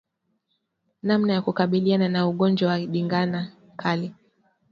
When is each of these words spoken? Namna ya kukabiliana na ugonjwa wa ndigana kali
Namna 1.03 1.33
ya 1.33 1.41
kukabiliana 1.41 2.09
na 2.09 2.27
ugonjwa 2.27 2.69
wa 2.69 2.77
ndigana 2.77 3.51
kali 3.77 4.13